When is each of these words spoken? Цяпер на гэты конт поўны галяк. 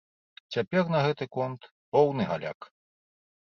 Цяпер 0.53 0.89
на 0.95 1.01
гэты 1.07 1.27
конт 1.37 1.61
поўны 1.97 2.27
галяк. 2.31 2.59